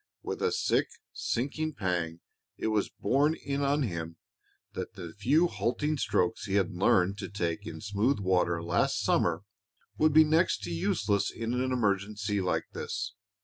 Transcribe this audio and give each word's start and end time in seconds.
With 0.23 0.41
a 0.41 0.51
sick, 0.51 0.87
sinking 1.13 1.75
pang 1.75 2.21
it 2.57 2.69
was 2.69 2.89
borne 2.89 3.35
in 3.35 3.61
on 3.61 3.83
him 3.83 4.17
that 4.73 4.95
the 4.95 5.13
few 5.13 5.45
halting 5.45 5.97
strokes 5.97 6.45
he 6.47 6.55
had 6.55 6.73
learned 6.73 7.19
to 7.19 7.29
take 7.29 7.67
in 7.67 7.81
smooth 7.81 8.19
water 8.19 8.63
last 8.63 9.03
summer 9.05 9.43
would 9.99 10.11
be 10.11 10.23
next 10.23 10.63
to 10.63 10.71
useless 10.71 11.29
in 11.29 11.53
an 11.53 11.71
emergency 11.71 12.41
like 12.41 12.65
this. 12.73 13.13